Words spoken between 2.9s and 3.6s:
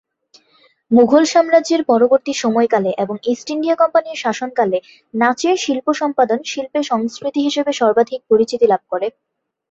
এবং ইস্ট